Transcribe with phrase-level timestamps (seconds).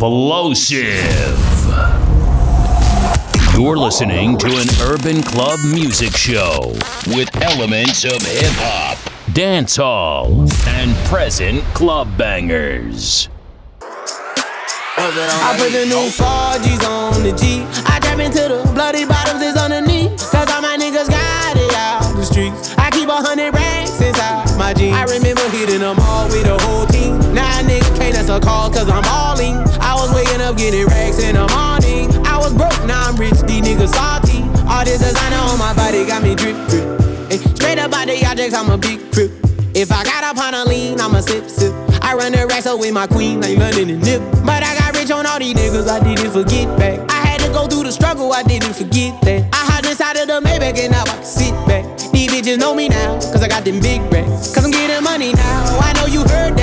[0.00, 1.36] explosive.
[3.52, 6.72] You're listening to an urban club music show
[7.08, 8.96] with elements of hip hop,
[9.34, 13.28] dance hall, and present club bangers.
[14.96, 17.66] I put the new 4Gs on the G.
[17.84, 20.16] I trap into the bloody bottoms is underneath.
[20.30, 22.74] Cause all my niggas got it out the streets.
[22.78, 24.96] I keep a hundred racks inside my jeans.
[24.96, 27.18] I remember hitting them all with the whole team.
[27.34, 29.69] Now nigga can't answer calls cause I'm all in.
[30.60, 32.12] Getting racks in the morning.
[32.26, 34.44] I was broke, now I'm rich, these niggas salty.
[34.68, 36.84] All this designer on my body got me drip, drip.
[37.32, 39.32] Hey, straight up out the objects, I'm a big trip.
[39.72, 41.72] If I got up on a lean, I'ma sip, sip.
[42.02, 44.20] I run the racks up with my queen, like London and Nip.
[44.44, 47.00] But I got rich on all these niggas, I didn't forget back.
[47.08, 49.48] I had to go through the struggle, I didn't forget that.
[49.54, 51.84] I hide inside of the Maybach and now I can sit back.
[52.12, 54.52] These bitches know me now, cause I got them big racks.
[54.52, 56.59] Cause I'm getting money now, I know you heard that.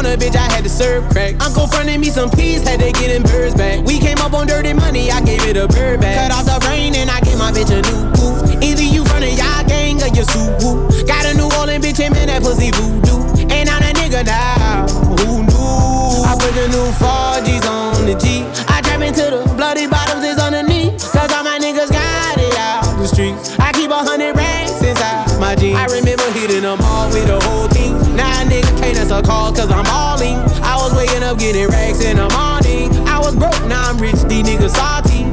[0.00, 1.36] On corner, bitch, I had to serve crack.
[1.44, 3.84] Uncle fronted me some peas, had to get them birds back.
[3.84, 6.16] We came up on dirty money, I gave it a bird back.
[6.16, 8.64] Cut off the rain and I gave my bitch a new booth.
[8.64, 11.06] Either you the y'all gang or you Subaru.
[11.06, 13.44] Got a New Orleans bitch, and man, that pussy voodoo.
[13.52, 14.88] Ain't on a nigga now,
[15.20, 16.24] who knew?
[16.24, 18.48] I put the new 4Gs on the G.
[18.72, 20.96] I trap into the bloody bottoms is underneath.
[21.12, 23.52] Cause all my niggas got it out the streets.
[23.60, 25.76] I keep a hundred racks inside my jeans.
[25.76, 27.79] I remember hitting them all with the whole team.
[28.18, 30.36] A nigga can't answer calls cause I'm all in.
[30.62, 32.90] I was waking up getting racks in the morning.
[33.06, 35.24] I was broke, now I'm rich, these niggas salty.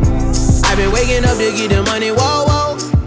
[0.67, 2.46] I've been waking up to get the money, whoa.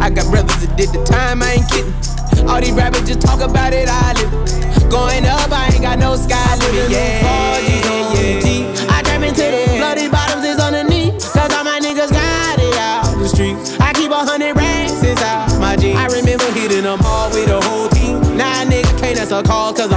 [0.00, 1.92] I got brothers that did the time, I ain't kidding.
[2.48, 4.90] All these rappers just talk about it, I live it.
[4.90, 6.90] Going up, I ain't got no sky limit.
[6.90, 7.20] Yeah,
[7.60, 8.90] yeah, yeah.
[8.90, 11.20] I trap into the bloody bottoms is underneath.
[11.32, 13.78] Cause all my niggas got it out the streets.
[13.78, 15.96] I keep a hundred racks inside my jeans.
[16.00, 18.16] I remember hitting them all with the whole team.
[18.40, 19.89] A nigga can't answer calls cause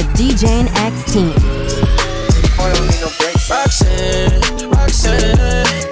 [0.00, 1.34] with DJ and X Team.
[3.50, 5.89] Roxanne, Roxanne,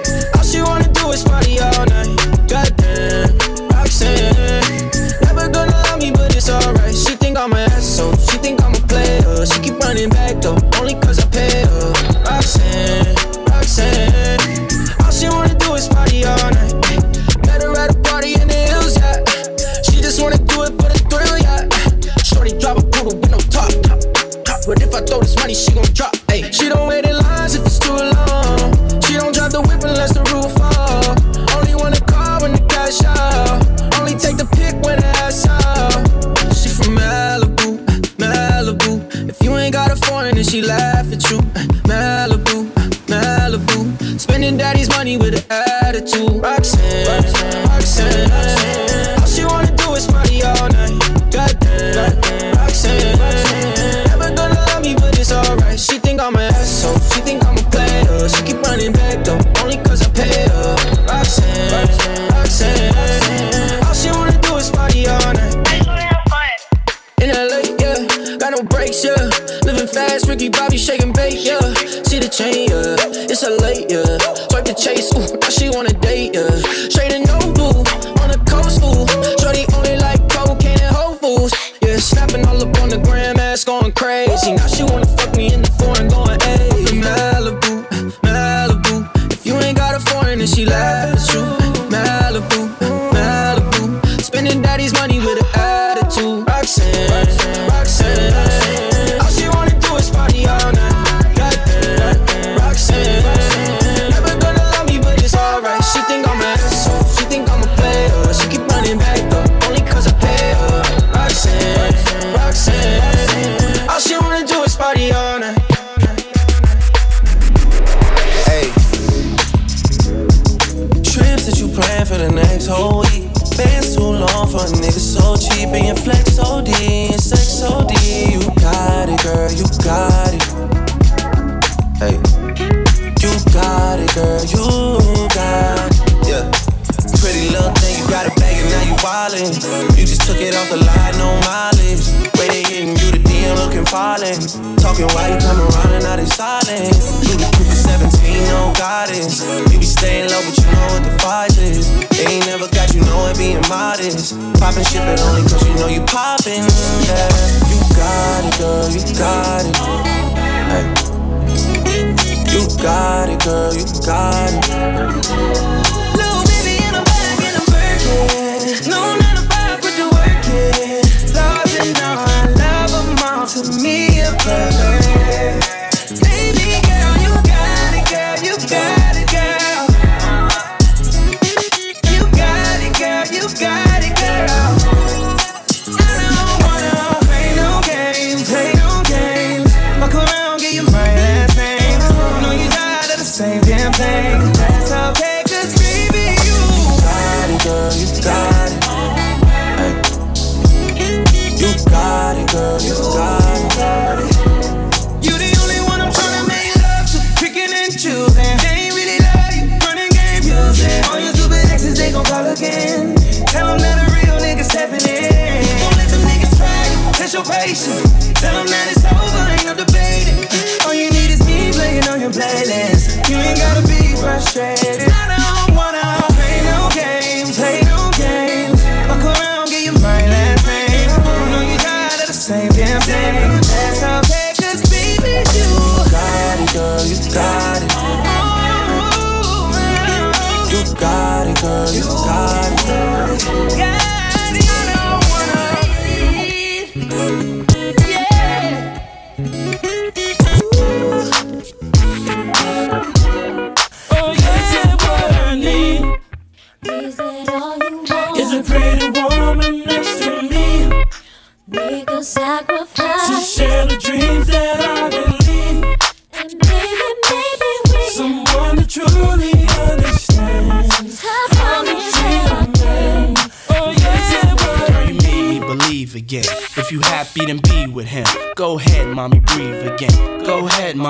[164.19, 165.68] God.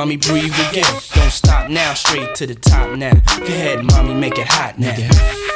[0.10, 1.02] mommy, breathe again.
[1.14, 3.14] Don't stop now, straight to the top now.
[3.14, 4.96] Go ahead, mommy, make it hot now.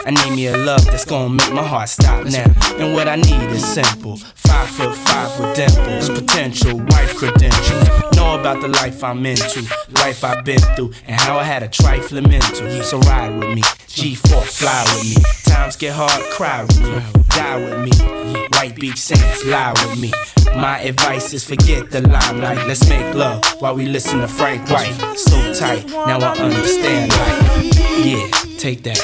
[0.05, 2.45] I need me a love that's gonna make my heart stop now.
[2.77, 4.17] And what I need is simple.
[4.35, 7.89] Five foot five with dimples, potential wife credentials.
[8.15, 9.61] Know about the life I'm into,
[9.94, 12.83] life I've been through, and how I had a trifling mental.
[12.83, 15.23] So ride with me G4, fly with me.
[15.43, 17.23] Times get hard, cry with me.
[17.29, 18.47] Die with me.
[18.53, 20.11] White Beach Saints, lie with me.
[20.55, 22.67] My advice is forget the limelight.
[22.67, 24.95] Let's make love while we listen to Frank White.
[25.15, 27.75] So tight, now I understand life.
[28.03, 28.99] Yeah, take that.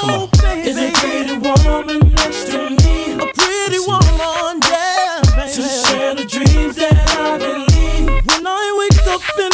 [0.00, 0.28] Come on.
[0.58, 3.12] Is a pretty woman next to me?
[3.14, 5.20] A pretty woman, yeah.
[5.54, 8.26] To share the dreams that I believe.
[8.26, 9.49] When I wake up in.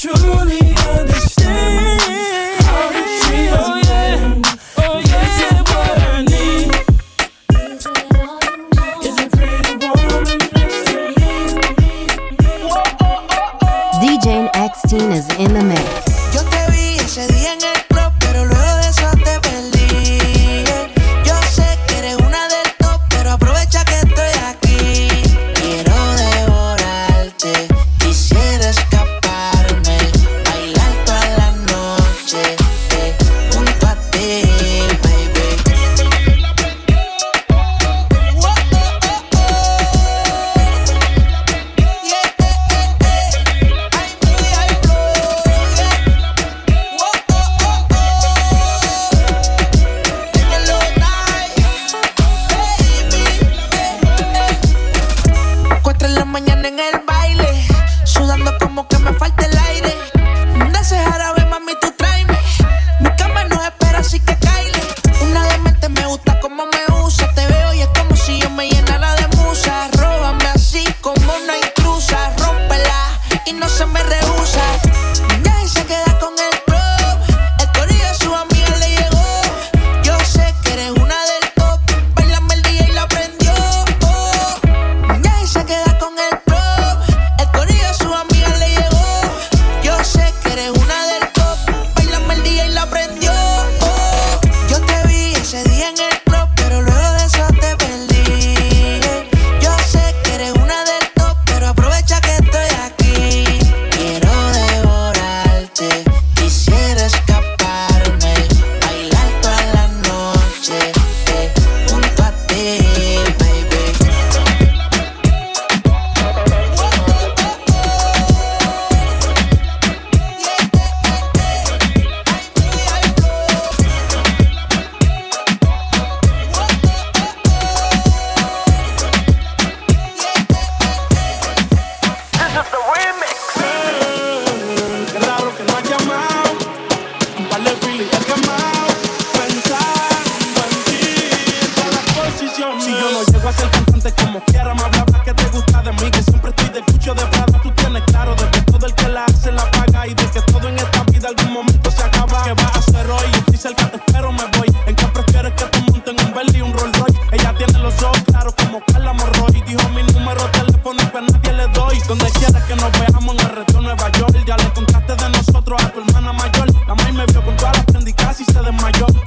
[0.00, 0.69] truly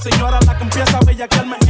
[0.03, 1.62] señora la que empieza a bellaquearme.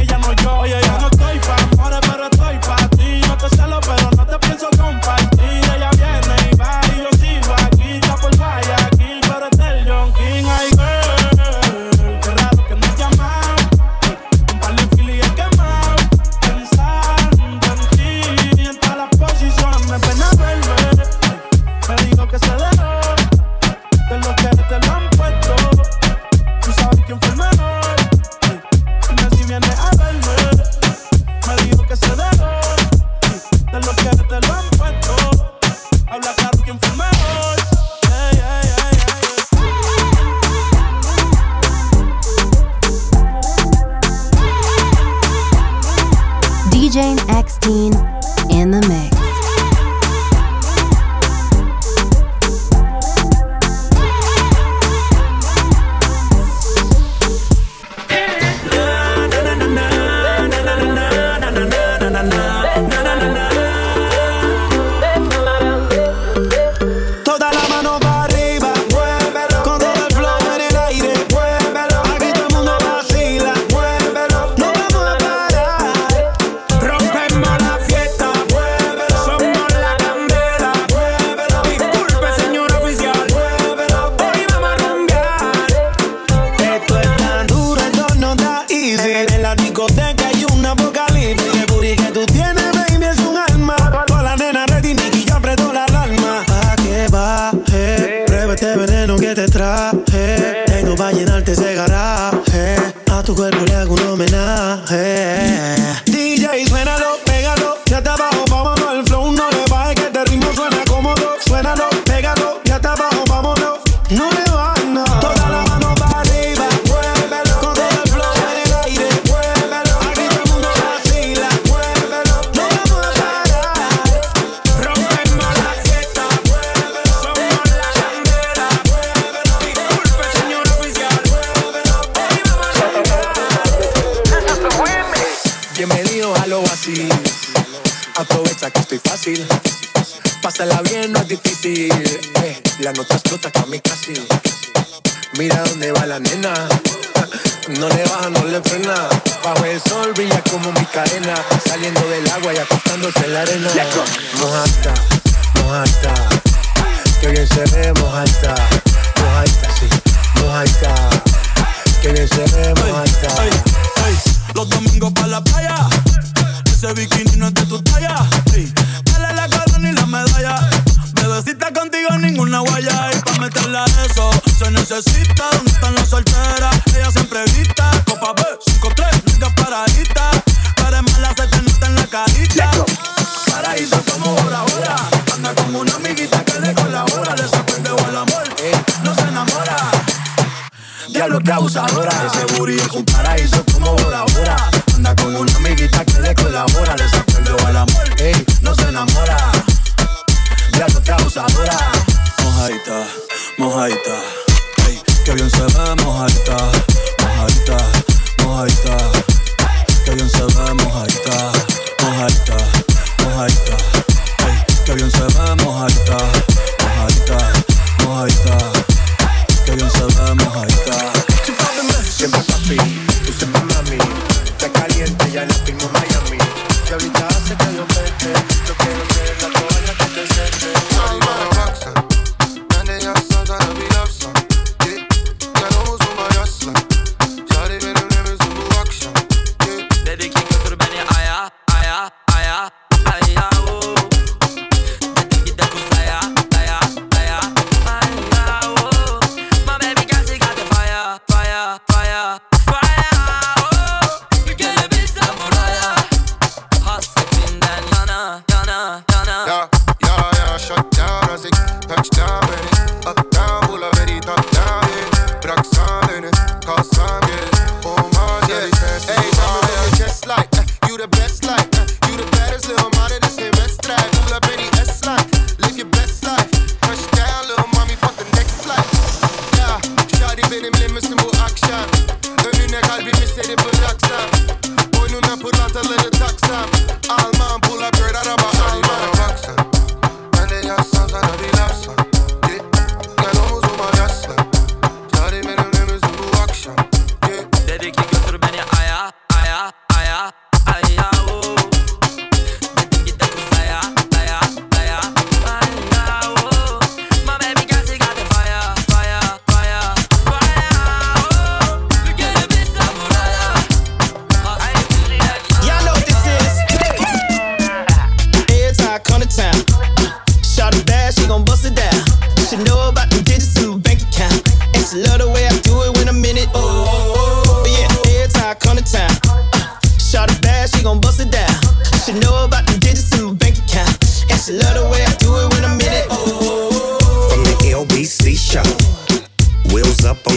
[166.94, 168.33] Bikini no es de tu talla.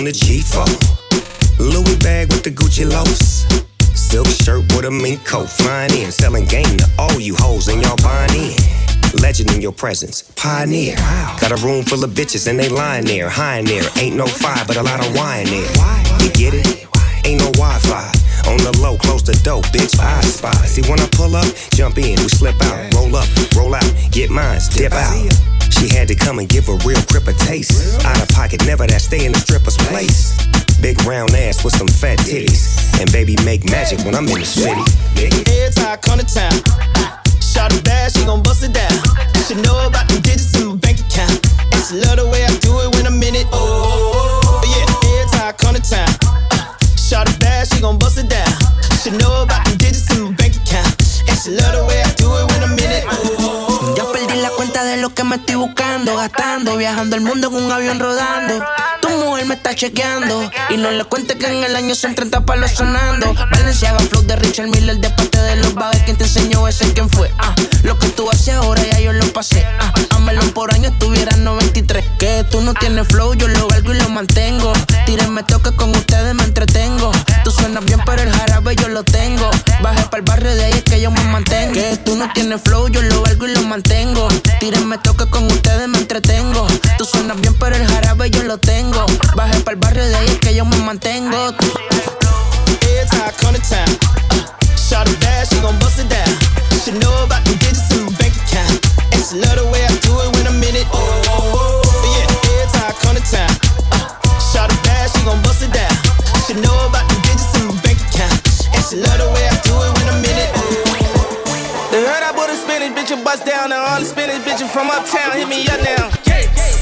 [0.07, 1.59] On the G4.
[1.59, 3.43] Louis bag with the Gucci loafs.
[3.93, 7.81] Silk shirt with a mink coat, flying in, selling game to all you hoes and
[7.81, 8.55] y'all buying in.
[9.22, 10.96] Legend in your presence, pioneer.
[11.41, 13.83] Got a room full of bitches and they lying there, high in there.
[13.98, 15.72] Ain't no fire, but a lot of wine there.
[16.24, 16.87] You get it?
[17.25, 18.07] Ain't no Wi-Fi.
[18.48, 20.00] On the low, close the door, bitch.
[20.00, 20.53] I spy.
[20.67, 24.29] See when I pull up, jump in, we slip out, roll up, roll out, get
[24.29, 25.56] mines, dip out.
[25.79, 28.03] She had to come and give a real crip a taste.
[28.05, 30.33] Out of pocket, never that stay in the stripper's place.
[30.81, 32.77] Big round ass with some fat titties.
[33.00, 34.81] And baby make magic when I'm in the city.
[35.13, 35.46] Nigga.
[35.46, 36.57] Every time I come to town,
[37.42, 38.94] shot a bad, she gon' bust it down.
[39.46, 41.37] She know about the digits in my bank account.
[41.72, 43.46] And she love the way I do it when I'm in it.
[43.53, 46.09] Oh, oh, oh, oh yeah, every time I come to town,
[46.98, 48.50] shot a bad, she gon' bust it down.
[49.01, 50.94] She know about the digits in my bank account.
[51.29, 53.05] And she love the way I do it when I'm in it.
[53.07, 57.50] Oh, Ya perdí la cuenta de lo que me estoy buscando, gastando, viajando el mundo
[57.50, 58.64] en un avión rodando.
[59.01, 62.46] Tu mujer me está chequeando y no le cuentes que en el año son 30
[62.46, 63.33] palos sonando.
[63.51, 66.01] Valenciaga, flow de Richard Miller, de parte de los bagues.
[66.03, 66.94] ¿Quién te enseñó ese?
[66.94, 67.29] ¿Quién fue?
[67.40, 69.66] Ah, lo que tú haces ahora ya yo lo pasé.
[69.79, 72.05] Ah, a melón por año estuviera en 93.
[72.18, 74.72] Que tú no tienes flow, yo lo valgo y lo mantengo.
[75.05, 77.12] Tírenme toque con ustedes, me entretengo.
[77.44, 79.50] Tú suenas bien, pero el jarabe yo lo tengo.
[79.81, 81.74] Bajé para el barrio de ahí es que yo me mantengo.
[81.74, 84.27] Que tú no tienes flow, yo lo valgo y lo mantengo.
[84.59, 86.67] Tírenme toque con ustedes, me entretengo.
[86.97, 89.05] Tú suenas bien, pero el jarabe yo lo tengo.
[89.35, 91.53] Bajé para el barrio de ahí es que yo me mantengo.
[92.81, 93.89] Every time I come to town,
[94.31, 94.43] uh,
[94.75, 96.27] shot a bad, she gon' bust it down.
[96.83, 98.79] She know about the digits in my bank account.
[99.13, 100.87] And she love the way I do it when I'm in it.
[100.91, 102.25] Oh, yeah,
[102.57, 103.51] every time I come to town,
[103.91, 105.93] uh, shot a bad, she gon' bust it down.
[106.47, 108.39] She know about the digits in my bank account.
[108.73, 110.51] And she love the way I do it when I'm in it.
[111.91, 113.71] They heard I bought a Spanish bitch and bust down.
[113.71, 114.26] And all the bitches
[114.77, 116.05] from uptown hit me up now.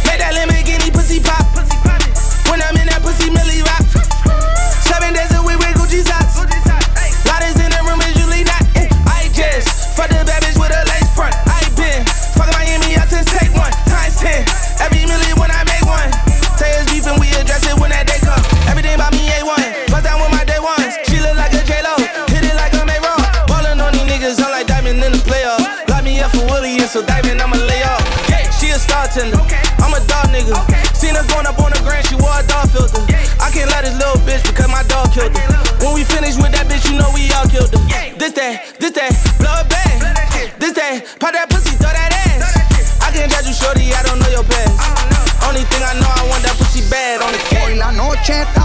[0.03, 0.64] Make that Lamborghini
[29.15, 29.79] She a star tender.
[29.79, 30.59] I'm a dog nigga.
[30.91, 32.99] Seen her going up on the grand, she wore a dog filter.
[33.39, 35.55] I can't let this little bitch because my dog killed her.
[35.79, 37.79] When we finish with that bitch, you know we all killed her.
[38.19, 40.51] This that, this that, blow blood bag.
[40.59, 42.99] This that, pop that pussy, throw that ass.
[42.99, 44.75] I can't judge you, shorty, I don't know your past.
[45.47, 47.71] Only thing I know, I want that pussy bad on the cat.
[47.71, 48.64] Hoy la noche está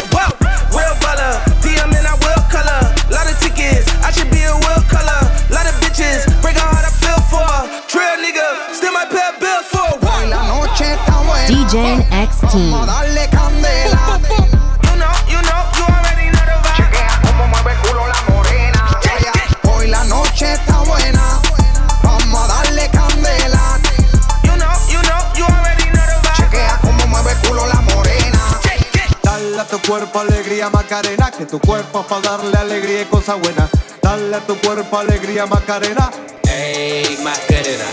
[31.41, 33.67] Macarena, tu cuerpo es para darle alegría y cosa buena.
[34.01, 36.11] Dale a tu cuerpo alegría Macarena.
[36.45, 37.83] Ayy, Macarena.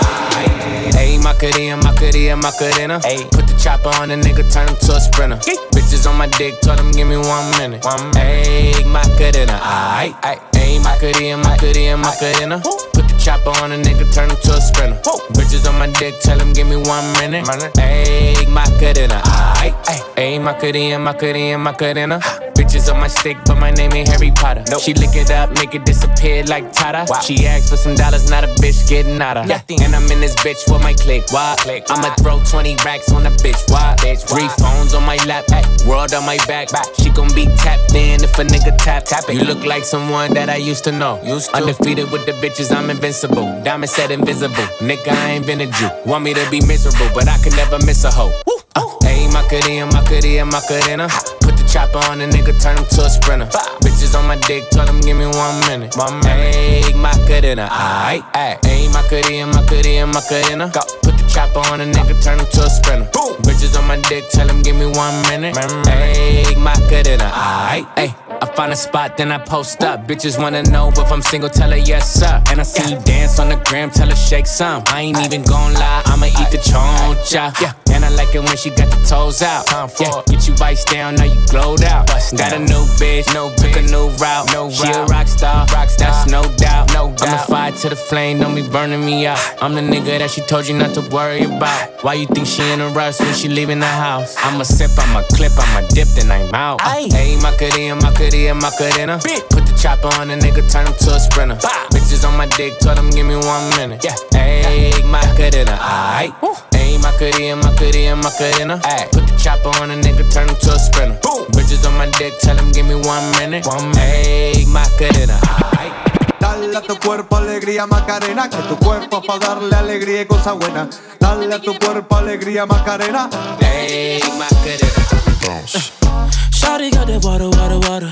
[0.95, 1.23] aight.
[1.23, 3.01] Macarena, Macarena, Macarena.
[3.05, 5.37] Ayy, put the chopper on a nigga, turn him to a sprinter.
[5.73, 7.85] Bitches on my dick, told him give me one minute.
[7.85, 9.59] One Ayy, Macarena.
[9.63, 10.41] Aight, aight.
[10.53, 12.61] Ayy, Macarena, Macarena, Macarena.
[12.93, 15.01] Put the chopper on a nigga, turn him to a sprinter.
[15.33, 17.47] Bitches on my dick, tell him give me one minute.
[17.47, 19.23] Ayy, Macarena.
[19.57, 20.05] Aight, aight.
[20.17, 22.21] Ayy, Macarena, Macarena, Macarena.
[22.59, 24.65] Bitches on my stick, but my name ain't Harry Potter.
[24.81, 27.07] She lick it up, make it disappear like Tata.
[27.23, 29.47] She asked for some dollars, not a bitch getting out of.
[29.47, 29.81] Nothing.
[29.83, 31.31] And I'm in this bitch with my click.
[31.31, 31.55] Why?
[31.59, 31.85] click.
[31.89, 33.63] I'ma throw 20 racks on a bitch.
[33.71, 33.95] Why?
[33.99, 36.69] bitch Three phones on my lap, ay, world on my back.
[37.01, 39.05] She gon' be tapped in if a nigga tap.
[39.05, 39.35] tap it.
[39.35, 41.23] You look like someone that I used to know.
[41.23, 41.59] Used to.
[41.59, 43.47] Undefeated with the bitches, I'm invincible.
[43.63, 44.67] Diamond said invisible.
[44.81, 45.91] Nigga, I ain't been a Jew.
[46.05, 48.33] Want me to be miserable, but I can never miss a hoe.
[48.49, 48.59] Uh,
[49.03, 51.09] Ayy, Macarena, Macarena, Macarena.
[51.41, 53.47] Put the chopper on a nigga, turn him to a sprinter.
[53.83, 55.97] Bitches on my dick, tell him give me one minute.
[55.97, 56.25] Minute.
[56.25, 58.61] Ayy, Macarena, aight, aight.
[58.63, 60.71] Ayy, Macarena, Macarena, Macarena.
[61.03, 63.11] Put the chopper on a nigga, turn him to a sprinter.
[63.43, 65.55] Bitches on my dick, tell him give me one minute.
[65.55, 68.15] Ayy, Macarena, aight, ayy.
[68.41, 70.07] I find a spot, then I post up.
[70.07, 72.41] Bitches wanna know if I'm single, tell her yes, sir.
[72.51, 74.85] And I see you dance on the gram, tell her shake some.
[74.87, 77.53] I ain't even gon' lie, I'ma eat the choncha.
[77.61, 79.67] Yeah, and I like it when she got the toes out.
[79.67, 82.07] Time for Yeah, get you vice down, now you glowed out.
[82.07, 84.53] Bust Got a new bitch, no took a new route.
[84.53, 86.93] No she a rock star, rock star, that's no doubt.
[86.95, 87.23] No doubt.
[87.23, 89.39] I'm a fire to the flame, don't be burning me out.
[89.61, 92.05] I'm the nigga that she told you not to worry about.
[92.05, 94.37] Why you think she in a rush when she leaving the house?
[94.39, 96.81] I'ma sip, I'ma clip, I'ma dip, then I'm out.
[96.81, 99.19] Hey, Macarena, Macarena, Macarena.
[99.51, 101.57] Put the chopper on the nigga, turn him to a sprinter.
[101.91, 104.05] Bitches on my dick, told him give me one minute.
[104.05, 106.78] Yeah, hey, Macarena, aight.
[106.89, 108.81] Hey, Macarena, Macarena, Macarena.
[108.83, 109.09] Ay.
[109.13, 111.21] Put the chopper on a nigga, turn him to a sprinter.
[111.53, 113.67] Bitches on my dick, tell him give me one minute.
[113.67, 113.99] One minute.
[114.01, 115.39] Hey, Macarena,
[115.77, 115.93] aight.
[116.41, 120.89] Dale a tu cuerpo alegría Macarena, que tu cuerpo para darle alegría y cosa buena.
[121.21, 123.29] Dale a tu cuerpo alegría Macarena.
[123.61, 125.28] Hey, Macarena.
[125.39, 128.11] Shawty got that water, water, water.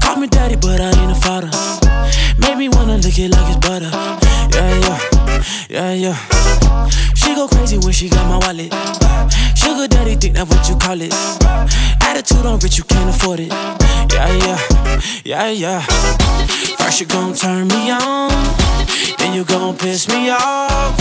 [0.00, 1.50] Call me daddy, but I ain't a father.
[2.38, 3.90] Made me wanna lick it like it's butter.
[4.54, 4.74] Yeah,
[5.68, 6.88] yeah, yeah, yeah.
[7.14, 8.72] She go crazy when she got my wallet.
[9.56, 11.12] Sugar daddy, think that what you call it.
[12.02, 13.52] Attitude on rich, you can't afford it.
[14.12, 14.58] Yeah, yeah,
[15.24, 15.80] yeah, yeah.
[16.78, 18.30] First you gon' turn me on,
[19.18, 20.94] then you gon' piss me off.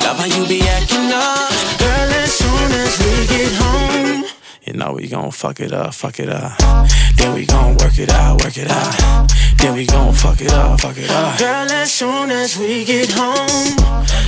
[0.00, 2.10] Love how you be acting up, girl.
[2.24, 4.39] As soon as we get home.
[4.62, 6.52] You know we gon' fuck it up, fuck it up.
[7.16, 9.32] Then we gon' work it out, work it out.
[9.56, 11.38] Then we gon' fuck it up, fuck it up.
[11.38, 13.76] Girl, as soon as we get home,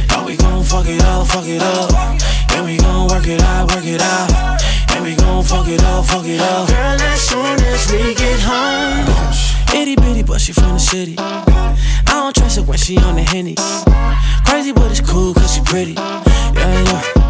[0.09, 2.19] know we gon' fuck it up, fuck it up.
[2.49, 4.59] Then we gon' work it out, work it out.
[4.89, 6.67] Then we gon' fuck it up, fuck it up.
[6.69, 9.05] Girl, as soon as we get home,
[9.75, 11.15] itty bitty, but she from the city.
[11.19, 13.57] I don't trust her when she on the henny.
[14.47, 15.93] Crazy, but it's cool cause she pretty.
[15.93, 17.22] Yeah, yeah,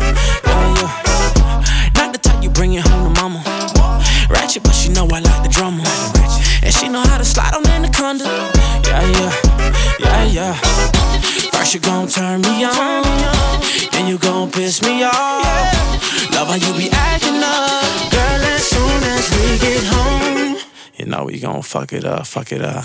[2.62, 3.42] bring it home to mama.
[4.31, 5.83] Ratchet, but she know I like the drama.
[6.62, 8.22] And she know how to slide on anaconda.
[8.87, 9.33] Yeah, yeah,
[9.98, 10.55] yeah, yeah.
[11.51, 13.03] First you gon' turn me on,
[13.90, 15.42] then you gon' piss me off.
[16.35, 17.83] Love how you be acting up,
[18.14, 18.42] girl.
[18.55, 20.57] As soon as we get home.
[20.94, 22.85] You know we gon' fuck it up, fuck it up.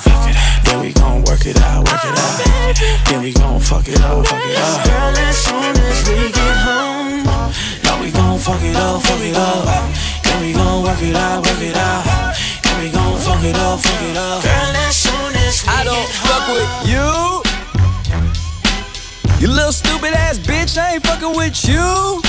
[0.66, 3.06] Then we gon' work it out, work it out.
[3.06, 4.86] Then we gon' fuck it up, fuck it up.
[4.88, 6.87] Girl, as soon as we get home,
[8.08, 9.65] we gon' fuck it up, fuck it up.
[10.24, 12.36] Then we gon' work it out, work it out.
[12.63, 14.43] Then we gon' fuck it up, fuck it up.
[14.43, 17.08] Girl, as soon as we I don't fuck with you.
[19.41, 22.22] You little stupid ass bitch, I ain't fucking with you.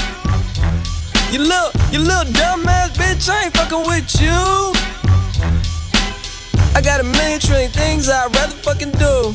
[1.31, 4.75] You little, you little dumb ass bitch, I ain't fucking with you.
[6.75, 9.35] I got a million trillion things I'd rather fucking do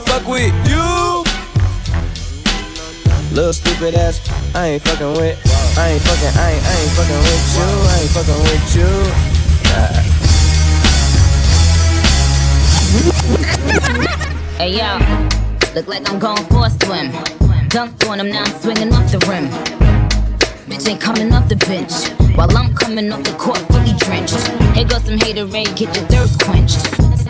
[0.05, 1.23] fuck with you.
[3.33, 4.19] Little stupid ass,
[4.55, 5.39] I ain't fucking with.
[5.77, 7.67] I ain't fucking, I ain't, I ain't fucking with you.
[7.87, 8.91] I ain't fucking with you.
[14.57, 14.99] Hey yo,
[15.73, 17.11] look like I'm going for a swim.
[17.69, 19.47] Dunked on him, now I'm swinging off the rim.
[20.67, 22.09] Bitch ain't coming off the bench.
[22.35, 24.35] While I'm coming off the court, fully drenched.
[24.75, 27.10] Here goes some haterade, get your thirst quenched.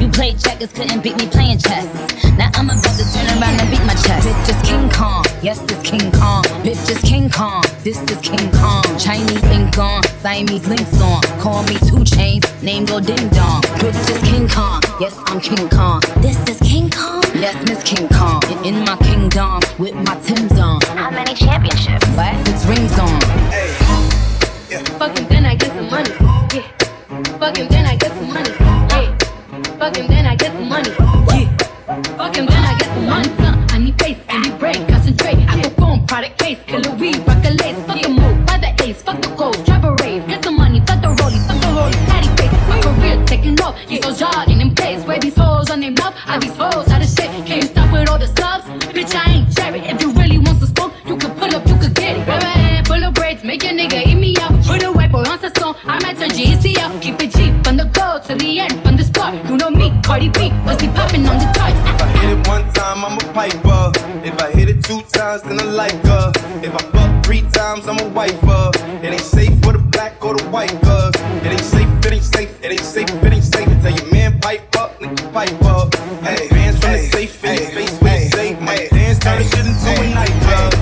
[0.00, 1.86] You played checkers, couldn't beat me playing chess.
[2.36, 4.26] Now I'm about to turn around and beat my chest.
[4.26, 6.44] Bitch is King Kong, yes, this King Kong.
[6.64, 8.82] Bitch is King Kong, this is King Kong.
[8.98, 11.22] Chinese ink on, Siamese links on.
[11.40, 13.62] Call me two chains, name go ding dong.
[13.80, 16.00] Bitch is King Kong, yes, I'm King Kong.
[16.18, 18.42] This is King Kong, yes, Miss King Kong.
[18.64, 20.80] In, in my kingdom, with my Tim's on.
[20.96, 22.06] How many championships?
[22.16, 22.34] What?
[22.46, 23.20] Six rings on.
[23.20, 23.83] Fuck
[36.14, 37.80] product case, killer weed, rock a lace.
[37.86, 40.78] Fuck the move, buy the ace, fuck the gold, drive a rave, get some money,
[40.86, 42.54] fuck the rollie, fuck the rollie, patty face.
[42.70, 45.02] My career taking off, these hoes jogging in place.
[45.08, 47.30] Where these hoes on their mouth, are these hoes out of shit.
[47.46, 48.64] Can you stop with all the subs?
[48.94, 49.80] Bitch, I ain't cherry.
[49.80, 52.24] If you really want some smoke, you can pull up, you can get it.
[52.26, 54.52] Grab a hand full of braids, make your nigga eat me up.
[54.64, 57.02] Put a white boy on song, I might turn GEC out.
[57.02, 59.34] Keep it cheap from the go to the end, from the start.
[59.50, 60.40] You know me, Cardi B,
[60.80, 61.63] he popping on the charts?
[62.94, 63.92] Time, I'm a piper.
[64.24, 66.32] If I hit it two times, then I like her.
[66.62, 68.70] If I fuck three times, I'm a wifer.
[69.02, 71.10] It ain't safe for the black or the white girl.
[71.44, 73.68] It ain't safe, it ain't safe, it ain't safe, it ain't safe.
[73.82, 75.94] Tell your man pipe up, nigga pipe up.
[76.22, 79.90] Hey, hands from the safe in your face say my dance turn this shit into
[80.02, 80.72] a nightclub.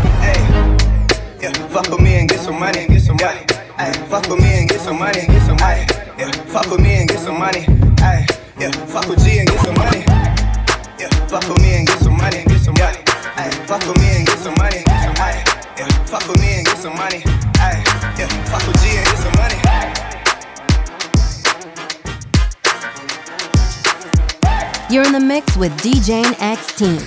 [1.40, 3.46] Yeah, fuck with me and get some money, get some money.
[3.78, 5.86] Ay, fuck with me and get some money, get some money.
[6.18, 7.81] Yeah, fuck with me and get some money.
[25.32, 27.00] Mix with DJ X Team.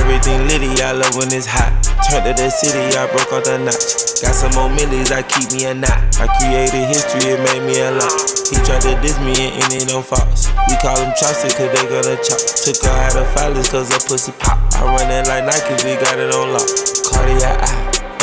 [0.00, 1.76] Everything litty, I love when it's hot.
[2.08, 3.84] Turned to the city, I broke off the notch.
[4.24, 5.92] Got some more millies, I keep me a knot.
[6.16, 8.16] I created history, it made me a lot.
[8.48, 10.48] He tried to diss me and it don't false.
[10.72, 12.40] We call him chopstick cause they gonna chop.
[12.64, 14.56] Took her out of filers cause her pussy pop.
[14.72, 16.64] I run it like Nike, we got it on lock.
[17.12, 17.60] Cardiac.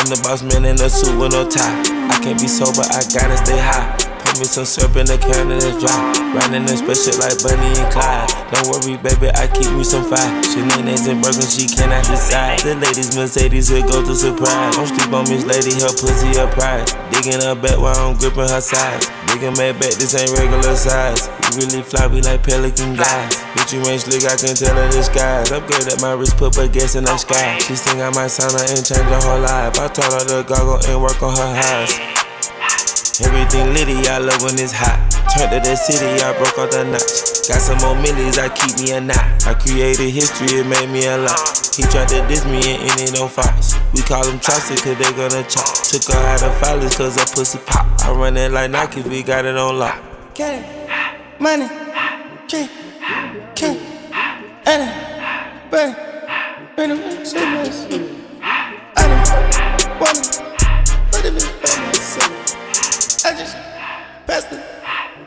[0.02, 1.99] I'm the boss man in a suit with no tie.
[2.10, 3.99] I can't be sober, I gotta stay high.
[4.40, 6.00] Me some syrup in the can and it's dry.
[6.32, 8.24] Riding in special like Bonnie and Clyde.
[8.56, 10.32] Don't worry, baby, I keep me some fire.
[10.48, 12.64] Shenanigans and Birkin, she cannot decide.
[12.64, 14.80] The ladies Mercedes here go to surprise.
[14.80, 16.88] Don't sleep on Miss Lady, her pussy a pride.
[17.12, 19.12] Digging her back while I'm gripping her sides.
[19.28, 21.28] Digging my back, this ain't regular size.
[21.60, 23.36] Really fly, we like pelican guys.
[23.60, 25.52] Bitch, you ain't slick, I can tell her disguise.
[25.52, 27.60] Upgrade at my wrist, put her gas in the sky.
[27.60, 29.76] She sing I might sign her and change her whole life.
[29.76, 32.19] I told her to goggle and work on her highs.
[33.22, 34.96] Everything litty, I love when it's hot.
[35.36, 37.48] Turned to the city, I broke all the knots.
[37.50, 39.20] Got some more millies, I keep me a knot.
[39.46, 41.36] I created history, it made me a lot.
[41.76, 43.76] He tried to diss me and it ain't no false.
[43.94, 45.68] We call him chopstick cause they gonna chop.
[45.92, 47.86] Took her out of filers cause her pussy pop.
[48.06, 50.00] I run it like Nike, we got it on lock.
[50.34, 51.68] Get it, money,
[52.48, 52.70] K,
[53.54, 53.80] K,
[54.66, 55.94] Anna, Burn,
[56.78, 57.68] Burn, Burn, say my
[58.96, 59.04] I
[60.00, 60.22] wanna,
[61.12, 61.99] but it is by myself.
[63.26, 63.52] I just
[64.24, 64.64] passed it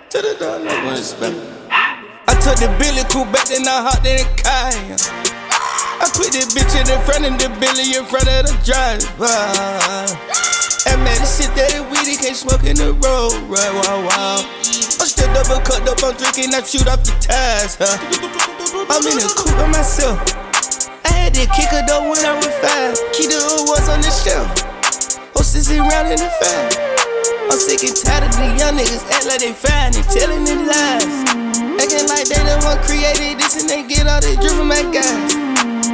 [0.09, 1.37] to the door, like when it's back.
[2.25, 4.73] I took the Billy cool back, then I hopped in the car.
[6.01, 9.29] I put the bitch in the front and the Billy in front of the driver.
[10.89, 13.73] And man, this shit that it weedy can't smoke in the road, right?
[13.85, 14.41] Wow, wow.
[14.41, 17.93] I'm still double cut up, I'm drinking, I shoot off the tires, huh?
[18.89, 20.17] I'm in the coupe by myself.
[21.05, 22.97] I had to kick her though when I was five.
[23.13, 23.37] Key the
[23.69, 24.49] was on the shelf.
[25.37, 26.92] Oh, Hostess around in the fire.
[27.53, 30.57] I'm sick and tired of the young niggas act like they fine and telling the
[30.65, 31.05] lies.
[31.77, 34.81] Acting like they the one created this and they get all this drip from my
[34.89, 35.37] guys.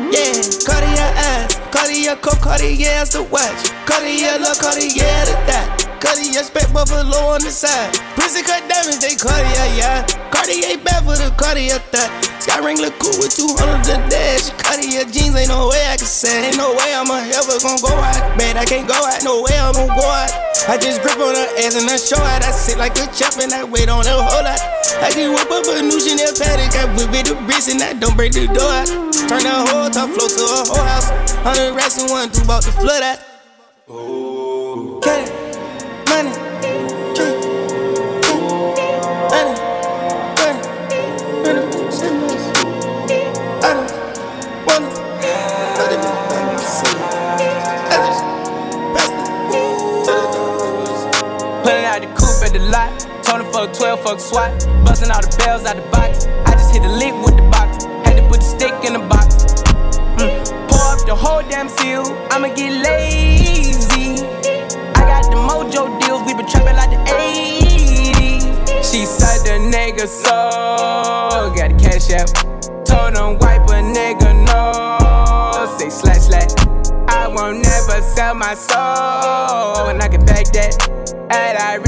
[0.07, 3.75] Yeah, Cartier eyes, Cartier cuff, Cartier as the watch.
[3.91, 5.99] Cartier love, Cartier the that.
[5.99, 7.91] Cartier spec buffalo on the side.
[8.15, 10.07] Pussy cut diamonds, they Cartier, yeah.
[10.31, 12.07] Cartier bad for the Cartier thought.
[12.39, 14.55] Sky ring look cool with 200 the dash.
[14.63, 16.55] Cartier jeans, ain't no way I can say.
[16.55, 18.39] Ain't no way I'm ever gonna go out.
[18.39, 20.48] Man, I can't go out, no way I'm gonna go out.
[20.69, 22.45] I just grip on her ass and I show out.
[22.45, 24.61] I sit like a chop and I wait on her whole lot.
[25.01, 26.77] I can whip up a new Chanel paddock.
[26.77, 28.87] I whip it the wrist and I don't break the door out.
[28.87, 31.09] Turn the whole top floor to a whole house.
[31.41, 33.19] Hundred racks and one through about the flood out.
[33.89, 35.25] Okay,
[36.11, 36.48] money.
[53.59, 54.53] Fuck 12, fuck SWAT.
[54.85, 56.27] Busting all the bells out the box.
[56.47, 57.85] I just hit the lick with the box.
[58.07, 59.43] Had to put the stick in the box.
[60.15, 60.31] Mm.
[60.69, 62.05] Pour up the whole damn seal.
[62.31, 64.23] I'ma get lazy.
[64.95, 66.23] I got the mojo deals.
[66.27, 68.43] We been trapping like the 80s.
[68.89, 71.51] She said the nigga so.
[71.57, 72.31] Got the cash out.
[72.87, 75.79] Told him wipe a nigga no.
[75.79, 76.55] Say slash slash.
[77.09, 79.89] I won't never sell my soul.
[79.89, 81.09] And I can back that.
[81.31, 81.88] And I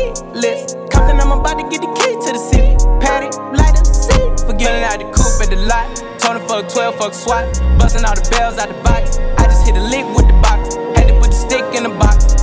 [0.00, 0.74] keyless.
[0.90, 2.72] Compton, I'm about to get the key to the city.
[3.00, 4.24] Patty, light up city.
[4.46, 5.86] Forgetting out the coupe at the lot.
[6.18, 7.44] Told fuck 12, fuck SWAT.
[7.78, 9.18] Busting all the bells out the box.
[9.38, 10.76] I just hit a lick with the box.
[10.96, 12.34] Had to put the stick in the box.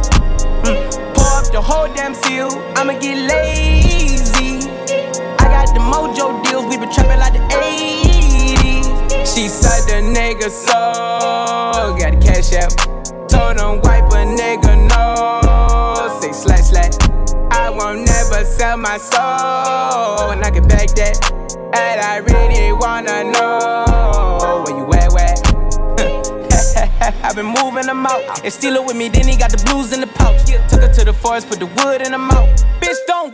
[0.66, 0.78] Mm.
[1.16, 2.50] Pour up the whole damn seal.
[2.76, 4.70] I'ma get lazy.
[5.40, 6.66] I got the mojo deals.
[6.66, 9.26] We been trapping like the 80s.
[9.26, 11.96] She said the nigga so.
[11.98, 12.74] Got the cash out.
[13.30, 15.17] Told him wipe a nigga no.
[17.78, 20.32] Won't never sell my soul.
[20.32, 21.18] And I can back that.
[21.74, 25.36] And I really wanna know where you at, where?
[27.24, 28.44] I've been moving them out.
[28.44, 30.46] And steal it with me, then he got the blues in the pouch.
[30.70, 32.50] Took her to the forest, put the wood in her mouth.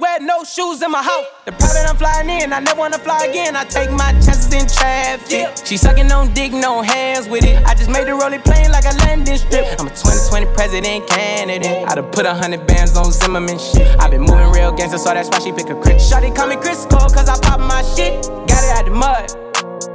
[0.04, 1.28] Wear no shoes in my house.
[1.46, 3.56] The private I'm flying in, I never wanna fly again.
[3.56, 5.66] I take my chances in traffic.
[5.66, 7.64] She sucking on dick, no hands with it.
[7.66, 9.64] I just made the rolling plane like a landing strip.
[9.80, 11.88] I'm a 2020 president candidate.
[11.88, 13.98] I done put a hundred bands on Zimmerman shit.
[13.98, 16.02] i been moving real gangster, so that's why she pick a crit.
[16.02, 18.28] Shotty call me Chris Cole, cause I pop my shit.
[18.52, 19.32] Got it out the mud.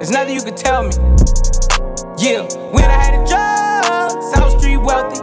[0.01, 0.96] There's nothing you can tell me.
[2.17, 5.21] Yeah, when I had a job, South Street wealthy.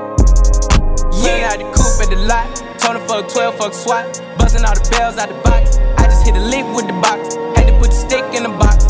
[1.26, 2.75] Yeah, I had the coupe at the lot.
[2.86, 4.22] Told him fuck 12, fuck SWAT.
[4.38, 5.78] Busting all the bells out the box.
[5.98, 7.34] I just hit a lick with the box.
[7.58, 8.86] Had to put the stick in the box.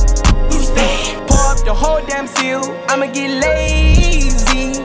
[1.31, 2.59] Pour up the whole damn seal.
[2.89, 4.83] I'ma get lazy.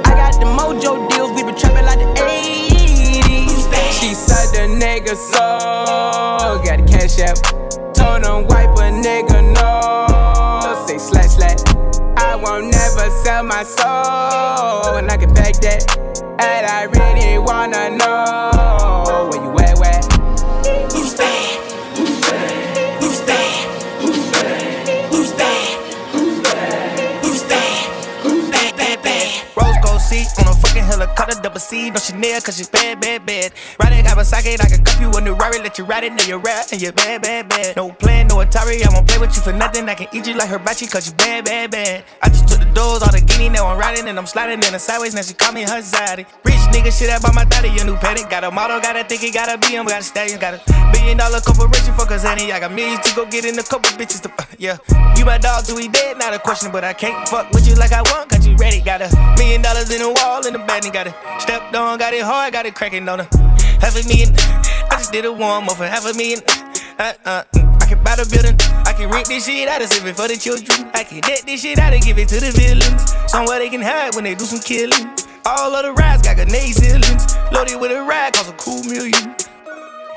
[0.00, 1.30] I got the mojo deals.
[1.36, 3.68] We been trapping like the 80s.
[3.92, 6.64] She said the nigga so.
[6.64, 7.36] Got the cash out.
[7.94, 10.86] Told him wipe a nigga no.
[10.86, 11.67] Say slash slash.
[12.42, 14.96] Won't never sell my soul.
[14.96, 15.98] And I can back that.
[16.40, 19.57] And I really wanna know where you
[31.08, 33.52] fucking helicopter, double C, no Chanel, cause she's bad, bad, bad.
[33.82, 36.38] Riding Kawasaki, I can cup you a new Rari, let you ride it, now you're
[36.38, 37.76] rap, and you're bad, bad, bad.
[37.76, 39.88] No plan, no Atari, I won't play with you for nothing.
[39.88, 42.04] I can eat you like hibachi, cause you bad, bad, bad.
[42.22, 44.72] I just took the doors, all the guinea, now I'm riding, and I'm sliding in
[44.72, 46.26] the sideways, now she call me her zaddy.
[46.72, 48.30] Nigga, shit out by my daddy, your new paddock.
[48.30, 50.60] Got a model, got a think it got a BM, got a stallion, got a
[50.92, 52.52] billion dollar corporation for Kazani.
[52.52, 54.76] I got millions to go get in a couple bitches to, yeah.
[55.16, 56.18] You my dog, do we dead?
[56.18, 58.80] Not a question, but I can't fuck with you like I want, got you ready.
[58.80, 59.08] Got a
[59.38, 62.22] million dollars in the wall, in the bed, and got it stepped on, got it
[62.22, 63.28] hard, got it cracking on her.
[63.80, 64.34] Half a million,
[64.90, 66.40] I just did a warm up for half a million.
[66.98, 67.42] Uh, uh,
[67.80, 70.28] I can buy the building, I can rent this shit out and save it for
[70.28, 70.90] the children.
[70.94, 73.14] I can debt this shit out and give it to the villains.
[73.30, 75.06] Somewhere they can hide when they do some killing.
[75.48, 77.24] All of the rides got grenade ceilings.
[77.50, 79.34] Loaded with a ride, cost a cool million.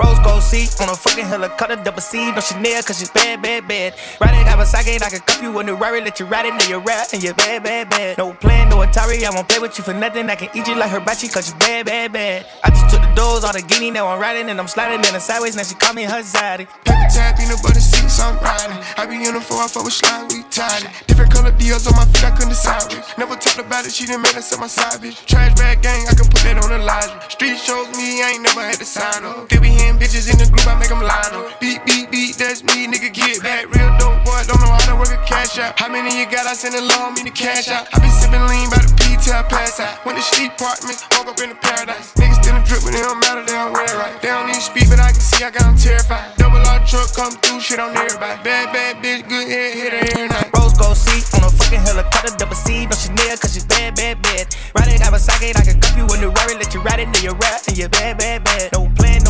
[0.02, 3.68] Rose gold seat on a fucking helicopter, double C, no Chanel, cause she's bad, bad,
[3.68, 3.93] bad.
[4.20, 6.80] Riding Kawasaki, I can cup you a new Rari, let you ride it, now you're
[6.80, 8.18] rap, and you're bad, bad, bad.
[8.18, 10.30] No plan, no Atari, I won't play with you for nothing.
[10.30, 12.47] I can eat you like hibachi, cause you bad, bad, bad.
[12.64, 15.14] I just took the doors, all the guinea, now I'm riding, and I'm sliding in
[15.14, 16.66] the sideways, now she call me her zaddy.
[16.86, 18.82] Paper tag, peanut butter seats, I'm riding.
[18.97, 20.89] I be in the four, I fuck with slime, we tied it.
[21.06, 22.89] Different color deals on my feet, I couldn't decide.
[23.18, 25.26] Never talked about it, she done made us at my side, bitch.
[25.26, 27.30] Trash bag gang, I can put that on the line.
[27.30, 29.49] Street shows me, I ain't never had to sign up.
[29.49, 31.60] They be hitting bitches in the group, I make them line up.
[31.60, 33.68] Beat, beat, beat, that's me, nigga, get back.
[33.74, 35.80] Real dope boy, don't know how to work a cash out.
[35.80, 36.46] How many you got?
[36.48, 37.88] I send a low, me the cash out.
[37.94, 40.06] I been sipping lean by the P till I pass out.
[40.06, 42.14] Went to sleep apartments, woke up in the paradise.
[42.16, 44.16] Niggas still in drip, but it don't matter, they don't wear it right.
[44.22, 46.38] They don't need speak, but I can see I got them terrified.
[46.38, 48.38] Double R truck come through, shit on everybody.
[48.44, 50.50] Bad, bad bitch, good head, hit her every night.
[50.56, 54.22] Rose gold seat on a fucking helicopter, double C, no Chanel, cause she's bad, bad,
[54.22, 54.48] bad.
[54.78, 57.36] Riding Kawasaki, I can cup you a new Rari, let you ride it, now you're
[57.36, 58.72] rap, and you're bad, bad, bad.
[58.74, 58.81] No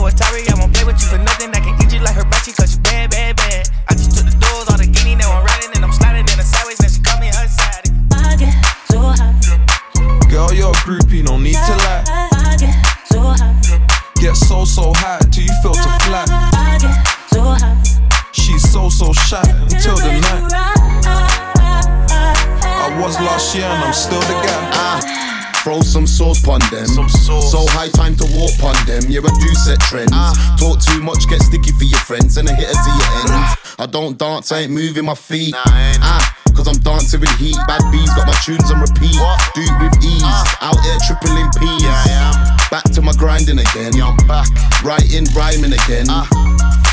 [0.02, 0.50] no Atari.
[0.50, 1.50] I won't play with you for nothing.
[1.54, 3.70] I can eat you like her hibachi, cause you bad, bad, bad.
[3.90, 6.38] I just took the doors, all the guinea, now I'm riding and I'm sliding in
[6.38, 6.82] the sideways.
[6.82, 7.86] Now she call me her side.
[8.14, 8.54] I get
[8.90, 9.38] so high.
[10.30, 12.04] Girl, you're a groupie, no need to lie.
[12.34, 12.74] I get
[13.06, 13.54] so high.
[14.16, 16.26] Get so, so high till you feel to fly.
[16.30, 16.96] I get
[17.30, 17.78] so high.
[18.32, 20.50] She's so, so shy until the night.
[22.64, 24.71] I was lost, year and I'm still the guy
[25.84, 26.88] some sauce pon them.
[26.88, 29.04] So high time to walk pon them.
[29.08, 30.12] Yeah, I do set trends.
[30.58, 33.76] Talk too much, get sticky for your friends, and I hit it to your ends.
[33.78, 35.54] I don't dance, I ain't moving my feet.
[35.56, 36.38] Ah.
[36.56, 37.56] Cause I'm dancing with heat.
[37.68, 39.16] Bad bees got my tunes on repeat.
[39.56, 40.24] Do it with ease.
[40.62, 41.84] Out here tripling P's.
[42.70, 43.94] Back to my grinding again.
[44.84, 46.08] Writing, rhyming again.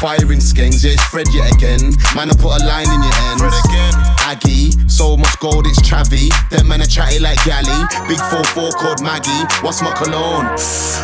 [0.01, 1.91] Firing skanks, yeah, it's Fred yet again.
[2.15, 3.43] Man, I put a line in your ends.
[3.43, 3.95] Fred again.
[4.23, 6.31] Aggie, so much gold, it's Travy.
[6.51, 7.67] Them men are chatty like Galley.
[8.07, 9.45] Big 4-4 called Maggie.
[9.61, 10.47] What's my cologne?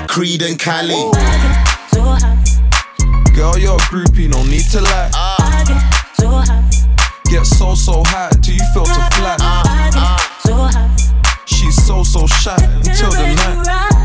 [0.07, 0.95] Creed and Cali.
[3.35, 5.11] Girl, you're a groupie, no need to lie.
[7.27, 9.41] Get so, so high till you feel to flat.
[11.47, 14.04] She's so, so shy until the night.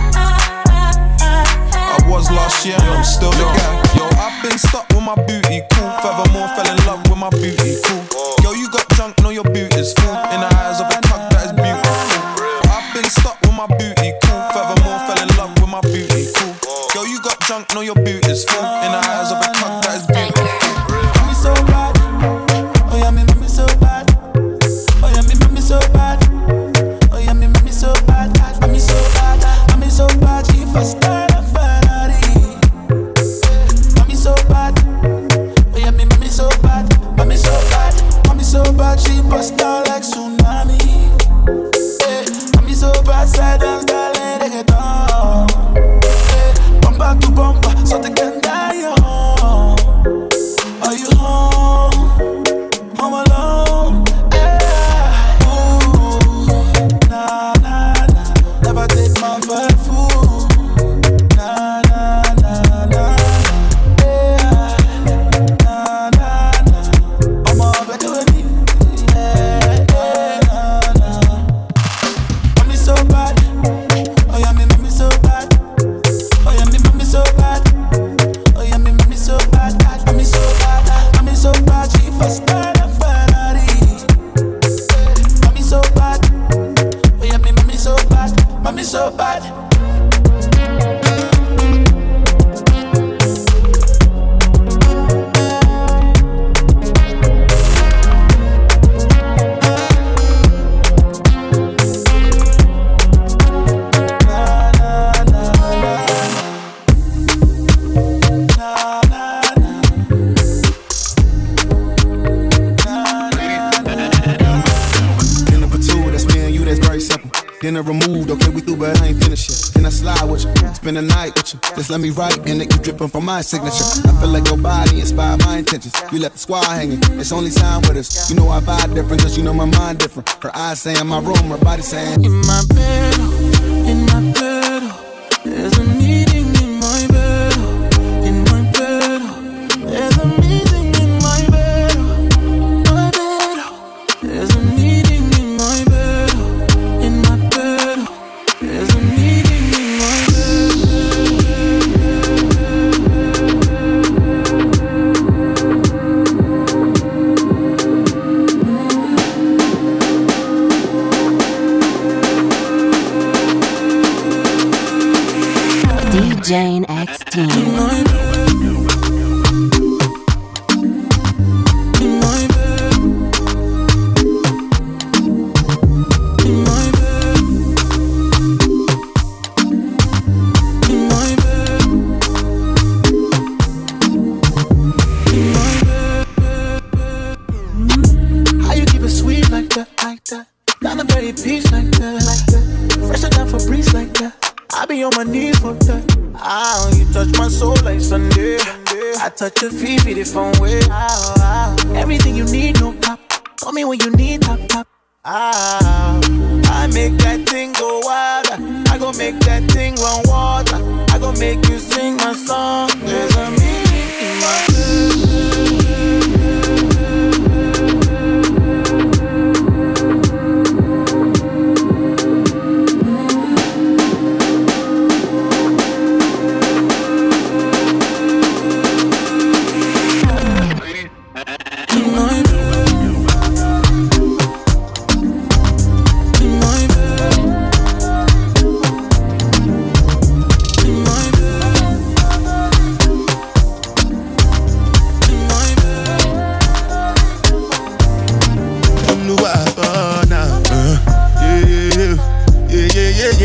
[121.87, 123.85] Let me write and it you dripping from my signature.
[124.05, 125.93] I feel like your body inspired my intentions.
[126.11, 128.29] You left the squad hanging, it's only time with us.
[128.29, 130.29] You know I vibe different, you know my mind different.
[130.43, 133.68] Her eyes saying my room, her body saying In my bed,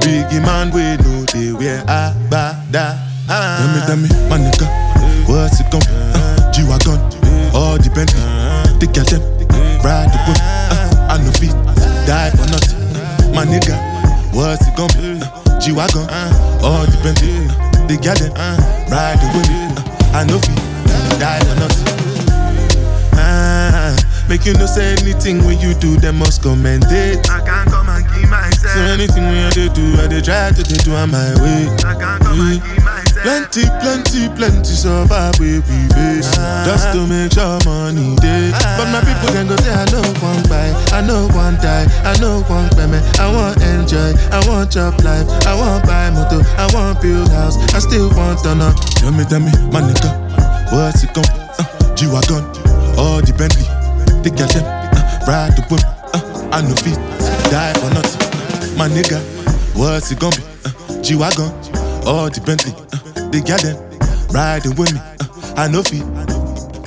[0.00, 2.96] Biggie man, we know they wear a, ba, da.
[3.28, 3.58] Ah.
[3.58, 4.66] Tell me, tell me, my nigga,
[5.28, 6.98] what's it gon' uh, G-Wagon,
[7.54, 8.20] all the Bentley,
[8.80, 9.22] the girl them,
[9.84, 11.54] ride the whip, uh, I no feet,
[12.06, 12.80] die for nothing.
[13.34, 13.76] My nigga,
[14.34, 15.20] what's it gon' be?
[15.22, 16.08] Uh, G-Wagon,
[16.64, 17.46] all the Bentley,
[17.86, 18.32] the girl them,
[18.90, 20.62] ride the whip, uh, I no feet
[21.22, 21.86] die for nothing.
[23.14, 23.94] Ah,
[24.28, 27.30] make you no say anything when you do, them must commend it.
[27.30, 28.51] I can't come and keep myself.
[28.72, 31.68] So anything when you do, I they try to they do on my way.
[31.84, 33.20] I can't come and keep myself.
[33.20, 36.64] Plenty, plenty, plenty survive we we face ah.
[36.64, 38.80] Just to make sure money day ah.
[38.80, 42.16] But my people can go say I know one buy I know one die I
[42.16, 46.66] know one payment I want enjoy I want job life I want buy motor I
[46.72, 48.72] want build house I still want to know
[49.04, 50.08] Tell me, tell me, my nigga
[50.72, 51.28] What's it gon'
[51.60, 52.40] uh, G-Wagon,
[52.96, 53.68] all the Bentley
[54.24, 55.84] The them, uh, ride the whip
[56.16, 56.96] uh, I no feet,
[57.52, 57.91] die for
[58.92, 59.20] nigga,
[59.74, 60.42] what's it gonna be?
[60.64, 61.50] Uh, G-Wagon,
[62.06, 63.76] all the Bentley uh, The girl them,
[64.30, 66.31] riding with me uh, I know feet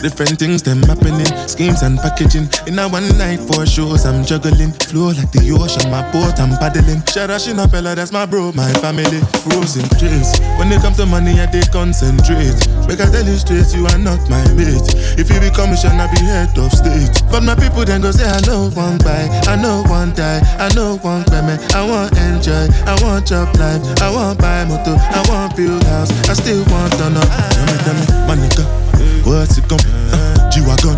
[0.06, 2.46] Different things them happening, schemes and packaging.
[2.70, 4.70] In a one night for shows, I'm juggling.
[4.86, 7.02] Flow like the ocean, my boat, I'm paddling.
[7.10, 9.18] Shout out Shinapella, that's my bro, my family.
[9.42, 10.38] Frozen dreams.
[10.62, 12.54] When it comes to money, I they concentrate.
[12.86, 14.86] Make I tell you straight, you are not my mate.
[15.18, 17.26] If you become a I be head of state.
[17.34, 20.70] But my people then go say, I know one buy, I know one die, I
[20.78, 21.66] know one payment.
[21.74, 26.14] I want enjoy, I want job life, I want buy motor, I want build house,
[26.30, 27.26] I still want to know.
[27.26, 28.85] Tell me, tell me, my nigga.
[29.26, 29.90] What's it gonna be?
[30.14, 30.96] Uh, G-Wagon,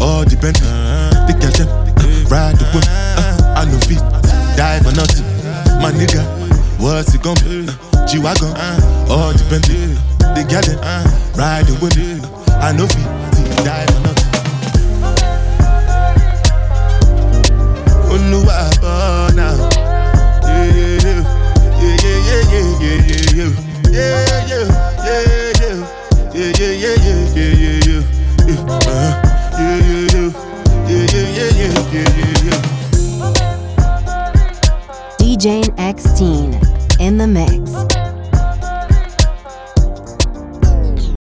[0.00, 1.26] all the Bentley, uh-huh.
[1.26, 2.84] the Cajun, uh, ride the whip.
[2.88, 4.02] Uh, I know feet,
[4.56, 5.26] die for nothing.
[5.82, 6.22] My nigga,
[6.78, 7.66] what's it gonna be?
[7.68, 9.12] Uh, G-Wagon, uh-huh.
[9.12, 9.94] all the Bentley,
[10.34, 11.38] the Cajun, uh-huh.
[11.38, 11.94] ride the whip.
[11.98, 13.08] Uh, I know feet,
[13.64, 14.14] die for nothing.
[21.84, 23.50] Yeah, yeah, yeah, yeah, yeah, yeah.
[23.90, 24.33] yeah.
[36.14, 36.60] 16
[37.00, 38.03] in the mix.